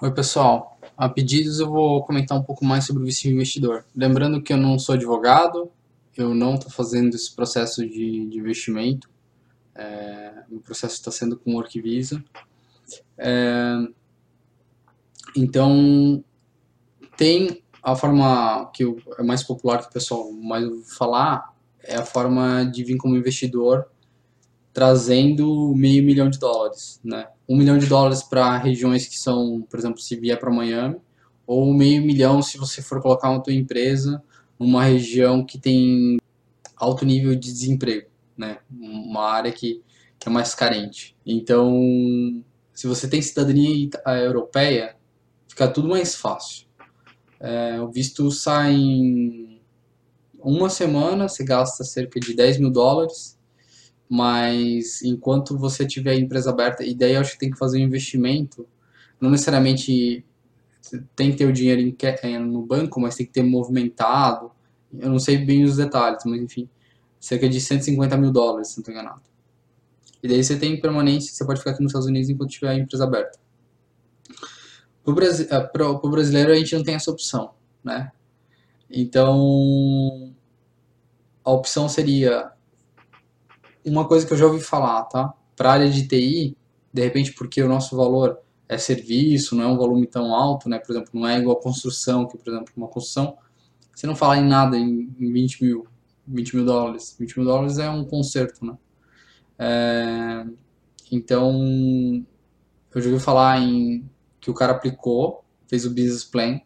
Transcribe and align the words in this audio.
Oi, 0.00 0.12
pessoal. 0.12 0.78
A 0.96 1.08
pedidos 1.08 1.58
eu 1.58 1.68
vou 1.68 2.04
comentar 2.04 2.38
um 2.38 2.42
pouco 2.42 2.64
mais 2.64 2.86
sobre 2.86 3.02
o 3.02 3.06
de 3.06 3.28
investidor. 3.28 3.84
Lembrando 3.96 4.40
que 4.40 4.52
eu 4.52 4.56
não 4.56 4.78
sou 4.78 4.94
advogado, 4.94 5.72
eu 6.16 6.32
não 6.36 6.54
estou 6.54 6.70
fazendo 6.70 7.16
esse 7.16 7.34
processo 7.34 7.84
de, 7.84 8.24
de 8.26 8.38
investimento. 8.38 9.10
É, 9.74 10.44
o 10.52 10.60
processo 10.60 10.94
está 10.94 11.10
sendo 11.10 11.36
com 11.36 11.56
Work 11.56 11.80
Visa. 11.80 12.22
É, 13.18 13.76
então, 15.36 16.22
tem 17.16 17.60
a 17.82 17.96
forma 17.96 18.70
que 18.72 18.84
é 19.18 19.22
mais 19.24 19.42
popular 19.42 19.80
que 19.80 19.88
o 19.88 19.92
pessoal 19.92 20.30
mais 20.30 20.64
ouve 20.64 20.84
falar, 20.84 21.52
é 21.82 21.96
a 21.96 22.04
forma 22.04 22.64
de 22.66 22.84
vir 22.84 22.98
como 22.98 23.16
investidor 23.16 23.90
trazendo 24.78 25.74
meio 25.74 26.04
milhão 26.04 26.30
de 26.30 26.38
dólares, 26.38 27.00
né? 27.02 27.26
Um 27.48 27.56
milhão 27.56 27.76
de 27.78 27.86
dólares 27.86 28.22
para 28.22 28.56
regiões 28.58 29.08
que 29.08 29.18
são, 29.18 29.66
por 29.68 29.76
exemplo, 29.76 29.98
se 29.98 30.14
vier 30.14 30.38
para 30.38 30.52
Miami, 30.52 31.00
ou 31.44 31.74
meio 31.74 32.00
milhão 32.00 32.40
se 32.40 32.56
você 32.56 32.80
for 32.80 33.02
colocar 33.02 33.28
uma 33.28 33.42
tua 33.42 33.52
empresa 33.52 34.22
numa 34.56 34.84
região 34.84 35.44
que 35.44 35.58
tem 35.58 36.18
alto 36.76 37.04
nível 37.04 37.34
de 37.34 37.52
desemprego, 37.52 38.06
né? 38.36 38.58
Uma 38.70 39.24
área 39.28 39.50
que, 39.50 39.82
é 40.24 40.30
mais 40.30 40.54
carente. 40.54 41.16
Então, 41.26 41.74
se 42.72 42.86
você 42.86 43.08
tem 43.08 43.20
cidadania 43.20 43.90
europeia, 44.22 44.94
fica 45.48 45.66
tudo 45.66 45.88
mais 45.88 46.14
fácil. 46.14 46.68
É, 47.40 47.80
o 47.80 47.90
visto 47.90 48.30
sai 48.30 48.74
em 48.74 49.60
uma 50.38 50.70
semana, 50.70 51.28
você 51.28 51.42
gasta 51.42 51.82
cerca 51.82 52.20
de 52.20 52.32
10 52.32 52.60
mil 52.60 52.70
dólares 52.70 53.37
mas 54.08 55.02
enquanto 55.02 55.58
você 55.58 55.86
tiver 55.86 56.12
a 56.12 56.16
empresa 56.16 56.50
aberta, 56.50 56.84
e 56.84 56.94
daí 56.94 57.14
eu 57.14 57.20
acho 57.20 57.32
que 57.32 57.38
tem 57.38 57.50
que 57.50 57.58
fazer 57.58 57.78
um 57.78 57.82
investimento, 57.82 58.66
não 59.20 59.30
necessariamente 59.30 60.24
tem 61.14 61.30
que 61.30 61.36
ter 61.36 61.46
o 61.46 61.52
dinheiro 61.52 61.96
eh, 62.22 62.38
no 62.38 62.62
banco, 62.62 63.00
mas 63.00 63.14
tem 63.14 63.26
que 63.26 63.32
ter 63.32 63.42
movimentado, 63.42 64.50
eu 64.96 65.10
não 65.10 65.18
sei 65.18 65.38
bem 65.38 65.64
os 65.64 65.76
detalhes, 65.76 66.22
mas 66.24 66.40
enfim, 66.40 66.68
cerca 67.20 67.48
de 67.48 67.60
150 67.60 68.16
mil 68.16 68.32
dólares, 68.32 68.68
se 68.68 68.78
não 68.78 68.82
estou 68.82 68.94
enganado. 68.94 69.22
E 70.22 70.28
daí 70.28 70.42
você 70.42 70.56
tem 70.56 70.80
permanência, 70.80 71.32
você 71.32 71.44
pode 71.44 71.60
ficar 71.60 71.72
aqui 71.72 71.82
nos 71.82 71.90
Estados 71.90 72.08
Unidos 72.08 72.30
enquanto 72.30 72.50
tiver 72.50 72.70
a 72.70 72.74
empresa 72.74 73.04
aberta. 73.04 73.38
Para 75.04 75.90
o 75.90 76.06
eh, 76.06 76.10
brasileiro 76.10 76.52
a 76.52 76.56
gente 76.56 76.74
não 76.74 76.82
tem 76.82 76.94
essa 76.94 77.10
opção, 77.10 77.50
né? 77.84 78.10
Então, 78.90 80.32
a 81.44 81.50
opção 81.50 81.88
seria 81.88 82.50
uma 83.88 84.06
coisa 84.06 84.26
que 84.26 84.32
eu 84.32 84.36
já 84.36 84.46
ouvi 84.46 84.60
falar, 84.60 85.04
tá? 85.04 85.32
Para 85.56 85.70
a 85.70 85.72
área 85.72 85.90
de 85.90 86.06
TI, 86.06 86.56
de 86.92 87.02
repente, 87.02 87.32
porque 87.32 87.62
o 87.62 87.68
nosso 87.68 87.96
valor 87.96 88.38
é 88.68 88.76
serviço, 88.76 89.56
não 89.56 89.64
é 89.64 89.66
um 89.66 89.76
volume 89.76 90.06
tão 90.06 90.34
alto, 90.34 90.68
né? 90.68 90.78
Por 90.78 90.92
exemplo, 90.92 91.10
não 91.14 91.26
é 91.26 91.38
igual 91.38 91.56
a 91.56 91.62
construção, 91.62 92.26
que, 92.26 92.36
por 92.36 92.50
exemplo, 92.50 92.72
uma 92.76 92.88
construção, 92.88 93.36
você 93.94 94.06
não 94.06 94.14
fala 94.14 94.36
em 94.36 94.46
nada 94.46 94.76
em, 94.76 95.08
20 95.18 95.64
mil, 95.64 95.86
20 96.26 96.56
mil 96.56 96.64
dólares. 96.64 97.16
20 97.18 97.38
mil 97.38 97.46
dólares 97.46 97.78
é 97.78 97.88
um 97.90 98.04
conserto, 98.04 98.64
né? 98.64 98.76
É, 99.58 100.46
então, 101.10 101.52
eu 102.94 103.00
já 103.00 103.10
ouvi 103.10 103.22
falar 103.22 103.60
em 103.60 104.08
que 104.40 104.50
o 104.50 104.54
cara 104.54 104.72
aplicou, 104.72 105.44
fez 105.66 105.84
o 105.84 105.90
business 105.90 106.24
plan, 106.24 106.60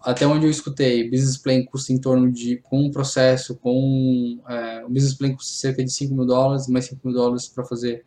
até 0.00 0.26
onde 0.26 0.46
eu 0.46 0.50
escutei, 0.50 1.10
business 1.10 1.36
plan 1.36 1.64
custa 1.64 1.92
em 1.92 1.98
torno 1.98 2.30
de, 2.30 2.56
com 2.58 2.82
um 2.82 2.90
processo, 2.90 3.56
com 3.56 4.40
é, 4.48 4.84
o 4.84 4.88
business 4.88 5.14
plan 5.14 5.34
custa 5.34 5.52
cerca 5.52 5.84
de 5.84 5.92
5 5.92 6.14
mil 6.14 6.24
dólares, 6.24 6.68
mais 6.68 6.86
5 6.86 7.00
mil 7.04 7.14
dólares 7.14 7.48
para 7.48 7.64
fazer 7.64 8.04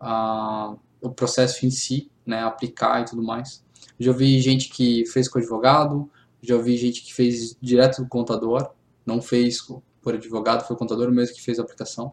uh, 0.00 0.78
o 1.00 1.10
processo 1.10 1.64
em 1.64 1.70
si, 1.70 2.10
né, 2.26 2.42
aplicar 2.42 3.00
e 3.00 3.04
tudo 3.06 3.22
mais. 3.22 3.64
Já 3.98 4.10
ouvi 4.10 4.38
gente 4.40 4.68
que 4.68 5.06
fez 5.06 5.28
com 5.28 5.38
advogado, 5.38 6.10
já 6.42 6.56
ouvi 6.56 6.76
gente 6.76 7.02
que 7.02 7.14
fez 7.14 7.56
direto 7.60 8.02
do 8.02 8.08
contador, 8.08 8.70
não 9.04 9.22
fez 9.22 9.58
por 10.02 10.14
advogado, 10.14 10.66
foi 10.66 10.76
o 10.76 10.78
contador 10.78 11.10
mesmo 11.10 11.34
que 11.34 11.42
fez 11.42 11.58
a 11.58 11.62
aplicação. 11.62 12.12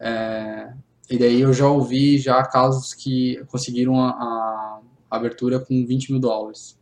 É, 0.00 0.72
e 1.08 1.18
daí 1.18 1.40
eu 1.40 1.52
já 1.52 1.68
ouvi 1.68 2.18
já 2.18 2.42
casos 2.42 2.94
que 2.94 3.42
conseguiram 3.46 4.00
a, 4.00 4.10
a 4.10 5.16
abertura 5.16 5.60
com 5.60 5.86
20 5.86 6.12
mil 6.12 6.20
dólares. 6.20 6.78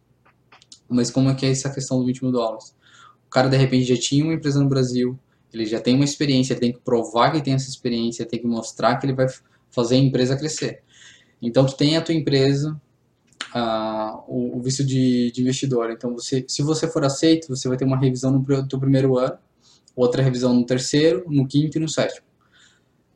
Mas 0.93 1.11
como 1.11 1.31
é 1.31 1.35
que 1.35 1.47
é 1.47 1.51
essa 1.51 1.71
questão 1.71 1.99
do 1.99 2.07
20 2.07 2.23
mil 2.23 2.33
dólares? 2.33 2.75
O 3.27 3.31
cara, 3.31 3.49
de 3.49 3.57
repente, 3.57 3.85
já 3.85 3.97
tinha 3.97 4.25
uma 4.25 4.35
empresa 4.35 4.61
no 4.61 4.69
Brasil, 4.69 5.19
ele 5.53 5.67
já 5.67 5.81
tem 5.81 5.95
uma 5.95 6.05
experiência, 6.05 6.55
ele 6.55 6.61
tem 6.61 6.73
que 6.73 6.81
provar 6.81 7.31
que 7.31 7.43
tem 7.43 7.55
essa 7.55 7.69
experiência, 7.69 8.25
tem 8.25 8.41
que 8.41 8.47
mostrar 8.47 8.97
que 8.97 9.07
ele 9.07 9.15
vai 9.15 9.27
fazer 9.71 9.97
a 9.97 9.99
empresa 9.99 10.37
crescer. 10.37 10.83
Então, 11.41 11.67
tu 11.67 11.77
tem 11.77 11.97
a 11.97 12.03
tua 12.03 12.15
empresa, 12.15 12.81
uh, 13.55 14.23
o, 14.27 14.59
o, 14.59 14.63
visto 14.63 14.85
de, 14.85 15.31
de, 15.33 15.43
investidor. 15.43 15.91
Então, 15.91 16.15
você, 16.15 16.45
se 16.49 16.63
você 16.63 16.89
for 16.89 17.05
aceito, 17.05 17.49
você 17.49 17.69
vai 17.69 17.77
ter 17.77 17.85
uma 17.85 17.99
revisão 17.99 18.31
no 18.31 18.69
teu 18.69 18.79
primeiro 18.79 19.19
ano, 19.19 19.37
outra 19.95 20.23
revisão 20.23 20.55
no 20.55 20.65
terceiro, 20.65 21.25
no 21.29 21.47
quinto 21.47 21.77
e 21.77 21.81
no 21.81 21.89
sétimo. 21.89 22.27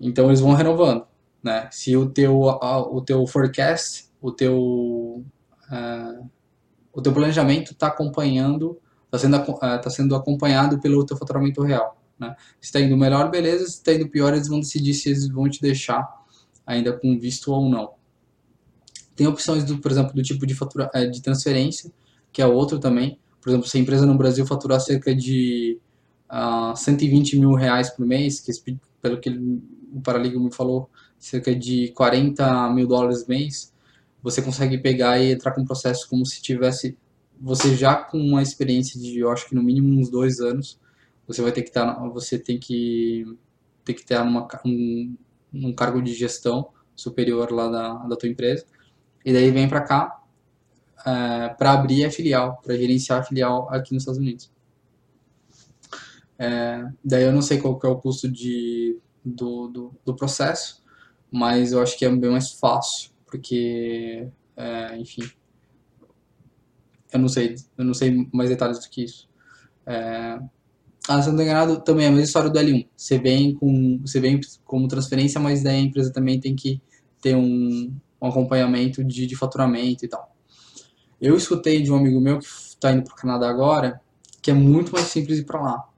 Então, 0.01 0.27
eles 0.27 0.41
vão 0.41 0.53
renovando. 0.53 1.07
Né? 1.43 1.69
Se 1.71 1.97
o 1.97 2.07
teu, 2.07 2.41
o 2.41 3.01
teu 3.01 3.27
forecast, 3.27 4.09
o 4.21 4.31
teu... 4.33 5.25
Uh, 5.71 6.36
o 6.97 7.03
teu 7.03 7.13
planejamento 7.13 7.73
está 7.73 7.89
acompanhando, 7.89 8.81
está 9.05 9.19
sendo, 9.19 9.37
eh, 9.37 9.79
tá 9.79 9.91
sendo 9.91 10.17
acompanhado 10.17 10.81
pelo 10.81 11.05
teu 11.05 11.15
faturamento 11.15 11.63
real. 11.63 12.01
Né? 12.19 12.35
Se 12.59 12.69
está 12.69 12.81
indo 12.81 12.97
melhor, 12.97 13.31
beleza. 13.31 13.67
Se 13.67 13.73
está 13.73 13.93
indo 13.93 14.09
pior, 14.09 14.33
eles 14.33 14.49
vão 14.49 14.59
decidir 14.59 14.95
se 14.95 15.11
eles 15.11 15.29
vão 15.29 15.47
te 15.47 15.61
deixar 15.61 16.09
ainda 16.67 16.95
com 16.95 17.19
visto 17.19 17.53
ou 17.53 17.69
não. 17.69 17.91
Tem 19.15 19.27
opções, 19.27 19.63
do, 19.63 19.79
por 19.79 19.91
exemplo, 19.91 20.15
do 20.15 20.23
tipo 20.23 20.47
de, 20.47 20.55
fatura, 20.55 20.91
eh, 20.95 21.05
de 21.05 21.21
transferência, 21.21 21.93
que 22.33 22.41
é 22.41 22.47
outro 22.47 22.79
também. 22.79 23.19
Por 23.43 23.51
exemplo, 23.51 23.69
se 23.69 23.77
a 23.77 23.81
empresa 23.81 24.07
no 24.07 24.17
Brasil 24.17 24.47
faturar 24.47 24.81
cerca 24.81 25.15
de 25.15 25.79
uh, 26.31 26.73
ah, 26.73 26.75
120 26.75 27.39
mil 27.39 27.53
reais 27.53 27.91
por 27.91 28.07
mês, 28.07 28.41
que 28.41 28.51
pelo 29.03 29.21
que 29.21 29.29
ele, 29.29 29.63
o 29.93 30.01
Paraligma 30.01 30.43
me 30.43 30.53
falou, 30.53 30.89
cerca 31.19 31.55
de 31.55 31.89
40 31.89 32.71
mil 32.71 32.87
dólares 32.87 33.23
por 33.23 33.29
mês, 33.29 33.71
você 34.27 34.43
consegue 34.43 34.77
pegar 34.77 35.21
e 35.21 35.31
entrar 35.31 35.53
com 35.53 35.61
o 35.61 35.65
processo 35.65 36.09
como 36.09 36.27
se 36.27 36.43
tivesse 36.43 36.99
você 37.41 37.77
já 37.77 37.95
com 37.95 38.19
uma 38.19 38.43
experiência 38.43 39.01
de, 39.01 39.21
eu 39.21 39.31
acho 39.31 39.49
que 39.49 39.55
no 39.55 39.63
mínimo 39.63 40.01
uns 40.01 40.11
dois 40.11 40.41
anos, 40.41 40.81
você 41.29 41.41
vai 41.41 41.53
ter 41.53 41.63
que 41.63 41.69
estar, 41.69 41.95
tá, 41.95 42.09
você 42.09 42.37
tem 42.37 42.59
que 42.59 43.25
ter 43.85 43.95
que 43.95 44.05
ter 44.05 44.19
numa, 44.25 44.49
um, 44.65 45.17
um 45.55 45.73
cargo 45.73 46.03
de 46.03 46.13
gestão 46.13 46.71
superior 46.97 47.53
lá 47.53 47.69
da, 47.69 47.95
da 47.99 48.17
tua 48.17 48.29
empresa, 48.29 48.67
e 49.25 49.33
daí 49.33 49.49
vem 49.53 49.69
para 49.69 49.83
cá 49.83 50.21
é, 51.07 51.51
para 51.51 51.75
abrir 51.75 52.05
a 52.05 52.11
filial, 52.11 52.61
para 52.65 52.77
gerenciar 52.77 53.21
a 53.21 53.23
filial 53.23 53.73
aqui 53.73 53.95
nos 53.95 54.03
Estados 54.03 54.19
Unidos. 54.19 54.51
É, 56.37 56.85
daí 57.05 57.23
eu 57.23 57.33
não 57.33 57.43
sei 57.43 57.59
qual 57.59 57.79
que 57.79 57.87
é 57.87 57.91
o 57.91 57.97
custo 57.97 58.29
de, 58.29 58.99
do, 59.25 59.69
do, 59.69 59.95
do 60.05 60.17
processo, 60.17 60.83
mas 61.31 61.71
eu 61.71 61.81
acho 61.81 61.97
que 61.97 62.05
é 62.05 62.11
bem 62.11 62.33
mais 62.33 62.51
fácil 62.51 63.15
porque, 63.27 64.29
é, 64.57 64.97
enfim, 64.99 65.23
eu 67.13 67.19
não 67.19 67.29
sei, 67.29 67.57
eu 67.77 67.85
não 67.85 67.95
sei 67.95 68.29
mais 68.33 68.49
detalhes 68.49 68.79
do 68.79 68.89
que 68.89 69.05
isso. 69.05 69.29
É, 69.85 70.39
ah, 71.09 71.23
se 71.23 71.31
não 71.31 71.43
enganado, 71.43 71.81
também 71.83 72.07
é 72.07 72.09
a 72.09 72.11
mesma 72.11 72.25
história 72.25 72.51
do 72.51 72.59
L1. 72.59 72.89
Você 72.97 73.19
vem, 73.19 73.55
com, 73.55 73.99
você 74.01 74.19
vem 74.21 74.41
como 74.65 74.89
transferência, 74.89 75.41
mas 75.41 75.63
daí 75.63 75.77
a 75.77 75.81
empresa 75.81 76.13
também 76.13 76.41
tem 76.41 76.57
que 76.57 76.81
ter 77.21 77.37
um, 77.37 77.95
um 78.21 78.27
acompanhamento 78.27 79.05
de, 79.05 79.27
de 79.27 79.37
faturamento 79.37 80.05
e 80.05 80.09
tal. 80.09 80.35
Eu 81.21 81.37
escutei 81.37 81.81
de 81.81 81.93
um 81.93 81.97
amigo 81.97 82.21
meu 82.21 82.39
que 82.39 82.47
está 82.47 82.93
indo 82.93 83.05
para 83.05 83.15
o 83.15 83.17
Canadá 83.17 83.49
agora, 83.49 84.01
que 84.43 84.51
é 84.51 84.55
muito 84.55 84.93
mais 84.93 85.07
simples 85.07 85.39
ir 85.39 85.45
para 85.45 85.63
lá. 85.63 85.89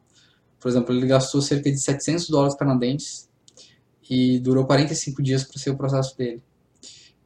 Por 0.60 0.68
exemplo, 0.68 0.94
ele 0.94 1.06
gastou 1.06 1.40
cerca 1.40 1.70
de 1.70 1.78
700 1.78 2.28
dólares 2.28 2.54
canadenses 2.54 3.28
e 4.08 4.38
durou 4.40 4.66
45 4.66 5.22
dias 5.22 5.44
para 5.44 5.58
ser 5.58 5.70
o 5.70 5.76
processo 5.76 6.16
dele. 6.16 6.42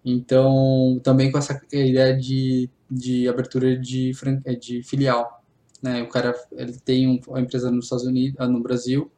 Então, 0.04 1.00
também 1.02 1.30
com 1.30 1.38
essa 1.38 1.60
ideia 1.72 2.16
de, 2.16 2.68
de 2.90 3.28
abertura 3.28 3.78
de, 3.78 4.12
é, 4.44 4.54
de 4.54 4.82
filial. 4.82 5.44
Né? 5.80 6.02
O 6.02 6.08
cara 6.08 6.34
ele 6.52 6.78
tem 6.78 7.08
um, 7.08 7.20
uma 7.26 7.40
empresa 7.40 7.70
nos 7.70 7.86
Estados 7.86 8.04
Unidos, 8.04 8.36
ah, 8.38 8.48
no 8.48 8.60
Brasil, 8.60 9.10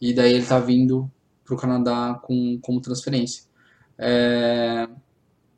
e 0.00 0.12
daí 0.12 0.32
ele 0.32 0.42
está 0.42 0.58
vindo 0.58 1.10
para 1.44 1.54
o 1.54 1.58
Canadá 1.58 2.20
com, 2.22 2.58
como 2.60 2.80
transferência. 2.80 3.44
É, 3.98 4.88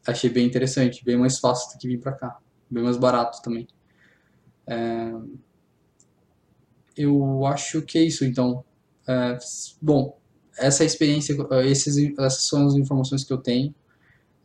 achei 0.07 0.29
bem 0.31 0.47
interessante, 0.47 1.05
bem 1.05 1.17
mais 1.17 1.39
fácil 1.39 1.73
do 1.73 1.81
que 1.81 1.89
vir 1.89 1.99
para 1.99 2.13
cá, 2.13 2.39
bem 2.71 2.83
mais 2.85 2.97
barato 2.97 3.41
também. 3.43 3.67
É, 4.67 5.13
eu 6.97 7.47
acho 7.47 7.83
que 7.83 7.99
é 7.99 8.03
isso, 8.03 8.25
então. 8.25 8.65
É, 9.07 9.39
bom, 9.81 10.19
essa 10.59 10.85
experiência, 10.85 11.37
esses, 11.65 11.97
essas 12.19 12.45
são 12.45 12.67
as 12.67 12.75
informações 12.75 13.25
que 13.25 13.33
eu 13.33 13.39
tenho. 13.39 13.75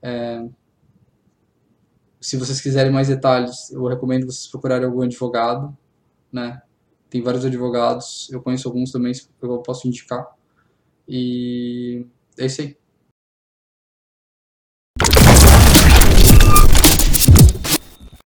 É, 0.01 0.47
se 2.19 2.37
vocês 2.37 2.61
quiserem 2.61 2.91
mais 2.91 3.07
detalhes, 3.07 3.71
eu 3.71 3.85
recomendo 3.87 4.25
vocês 4.25 4.47
procurarem 4.47 4.85
algum 4.85 5.01
advogado, 5.01 5.75
né? 6.31 6.61
Tem 7.09 7.21
vários 7.21 7.43
advogados, 7.43 8.29
eu 8.31 8.41
conheço 8.41 8.67
alguns 8.67 8.91
também 8.91 9.11
eu 9.41 9.59
posso 9.59 9.87
indicar. 9.87 10.27
E 11.07 12.05
é 12.37 12.45
isso 12.45 12.61
aí. 12.61 12.77